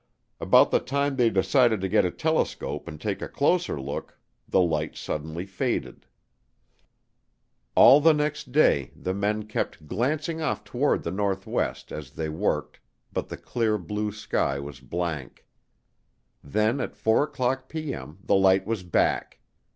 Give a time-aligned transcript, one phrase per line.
[0.39, 4.17] About the time they decided to get a telescope and take a closer look
[4.49, 6.07] the light suddenly faded.
[7.75, 12.79] All the next day the men kept glancing off toward the northwest as they worked
[13.13, 15.45] but the clear blue sky was blank.
[16.43, 19.37] Then, at 4:00P.M., the light was back.